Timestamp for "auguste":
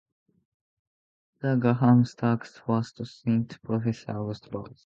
4.13-4.49